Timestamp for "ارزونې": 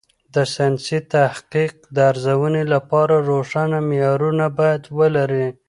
2.11-2.63